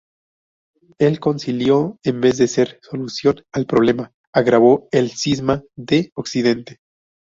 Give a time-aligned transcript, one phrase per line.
[0.97, 6.79] El concilio, en vez de ser solución al problema, agravó el Cisma de Occidente.